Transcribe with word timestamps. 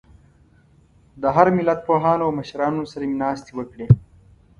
د 1.21 1.23
هر 1.35 1.47
ملت 1.57 1.79
پوهانو 1.87 2.23
او 2.25 2.31
مشرانو 2.39 2.83
سره 2.91 3.03
مې 3.09 3.17
ناستې 3.23 3.51
وکړې. 3.55 3.87